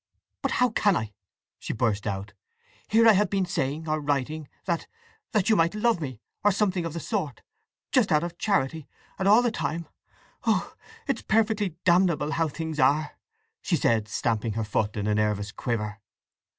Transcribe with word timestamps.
"But 0.41 0.53
how 0.53 0.69
can 0.69 0.97
I?" 0.97 1.13
she 1.59 1.73
burst 1.73 2.07
out. 2.07 2.33
"Here 2.87 3.07
I 3.07 3.13
have 3.13 3.29
been 3.29 3.45
saying, 3.45 3.87
or 3.87 3.99
writing, 4.01 4.47
that—that 4.65 5.47
you 5.47 5.55
might 5.55 5.75
love 5.75 6.01
me, 6.01 6.19
or 6.43 6.51
something 6.51 6.85
of 6.85 6.93
the 6.93 6.99
sort!—just 6.99 8.11
out 8.11 8.23
of 8.23 8.39
charity—and 8.39 9.27
all 9.27 9.43
the 9.43 9.51
time—oh, 9.51 10.73
it 11.05 11.17
is 11.17 11.21
perfectly 11.25 11.75
damnable 11.83 12.31
how 12.31 12.47
things 12.47 12.79
are!" 12.79 13.11
she 13.61 13.75
said, 13.75 14.07
stamping 14.07 14.53
her 14.53 14.63
foot 14.63 14.97
in 14.97 15.05
a 15.05 15.13
nervous 15.13 15.51
quiver. 15.51 15.99